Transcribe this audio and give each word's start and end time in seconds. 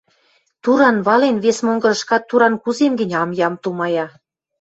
«Туран 0.63 0.97
вален, 1.07 1.35
вес 1.43 1.57
монгырышкат 1.65 2.23
туран 2.29 2.53
кузем 2.63 2.93
гӹнь, 2.99 3.17
ам 3.21 3.29
ям»,— 3.47 3.53
тумая. 3.63 4.05